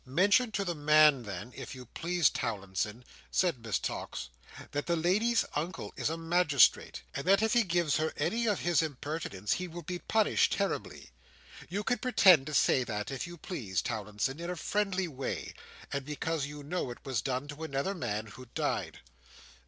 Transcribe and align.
"Mention 0.03 0.51
to 0.53 0.65
the 0.65 0.73
man, 0.73 1.21
then, 1.21 1.53
if 1.55 1.75
you 1.75 1.85
please, 1.85 2.27
Towlinson," 2.31 3.05
said 3.29 3.63
Miss 3.63 3.77
Tox, 3.77 4.29
"that 4.71 4.87
the 4.87 4.95
lady's 4.95 5.45
uncle 5.55 5.93
is 5.95 6.09
a 6.09 6.17
magistrate, 6.17 7.03
and 7.13 7.23
that 7.27 7.43
if 7.43 7.53
he 7.53 7.61
gives 7.63 7.97
her 7.97 8.11
any 8.17 8.47
of 8.47 8.61
his 8.61 8.81
impertinence 8.81 9.53
he 9.53 9.67
will 9.67 9.83
be 9.83 9.99
punished 9.99 10.53
terribly. 10.53 11.11
You 11.69 11.83
can 11.83 11.99
pretend 11.99 12.47
to 12.47 12.53
say 12.55 12.83
that, 12.83 13.11
if 13.11 13.27
you 13.27 13.37
please, 13.37 13.83
Towlinson, 13.83 14.39
in 14.39 14.49
a 14.49 14.55
friendly 14.55 15.07
way, 15.07 15.53
and 15.93 16.03
because 16.03 16.47
you 16.47 16.63
know 16.63 16.89
it 16.89 17.05
was 17.05 17.21
done 17.21 17.47
to 17.49 17.63
another 17.63 17.93
man, 17.93 18.25
who 18.25 18.45
died." 18.55 19.01